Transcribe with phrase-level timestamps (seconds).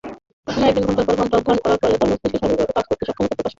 [0.47, 3.37] কোন একদিন ঘণ্টার পর ঘণ্টা অধ্যয়ন করার ফলে তার মস্তিষ্ক স্বাভাবিকভাবে কাজ করতে অক্ষমতা প্রকাশ
[3.43, 3.49] করে।